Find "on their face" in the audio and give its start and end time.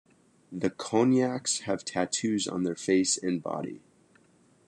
2.47-3.19